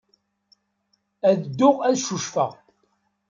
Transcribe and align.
Ad 1.29 1.35
dduɣ 1.43 1.77
ad 1.87 1.95
ccucfeɣ. 2.01 2.51